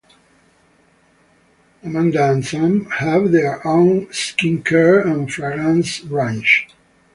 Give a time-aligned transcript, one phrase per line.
[1.83, 6.67] Amanda and Sam have their own skincare and fragrance range.